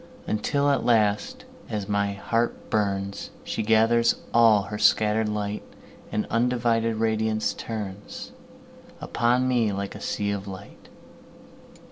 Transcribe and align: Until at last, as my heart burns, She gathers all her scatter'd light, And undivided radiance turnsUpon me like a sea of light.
Until 0.25 0.71
at 0.71 0.83
last, 0.83 1.45
as 1.69 1.87
my 1.87 2.13
heart 2.13 2.71
burns, 2.71 3.29
She 3.43 3.61
gathers 3.61 4.15
all 4.33 4.63
her 4.63 4.79
scatter'd 4.79 5.29
light, 5.29 5.61
And 6.11 6.25
undivided 6.31 6.95
radiance 6.95 7.53
turnsUpon 9.03 9.43
me 9.43 9.71
like 9.71 9.93
a 9.93 10.01
sea 10.01 10.31
of 10.31 10.47
light. 10.47 10.89